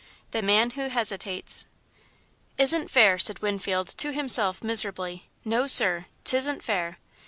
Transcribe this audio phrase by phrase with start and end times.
[0.31, 1.67] The Man Who Hesitates
[2.57, 6.97] "Isn't fair'," said Winfield to himself, miserably, "no sir, 't isn't fair!"